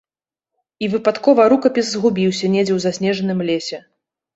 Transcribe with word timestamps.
І 0.87 0.89
выпадкова 0.93 1.47
рукапіс 1.55 1.85
згубіўся 1.93 2.45
недзе 2.57 2.67
ў 2.75 2.79
заснежаным 2.91 3.49
лесе. 3.53 3.77